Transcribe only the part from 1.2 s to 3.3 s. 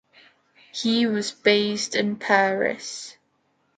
based in Paris.